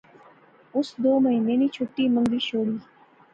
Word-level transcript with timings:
اس 0.77 0.87
دو 1.03 1.13
مہینے 1.25 1.53
نی 1.59 1.67
چُھٹی 1.75 2.05
منگی 2.13 2.39
شوڑی 2.47 2.75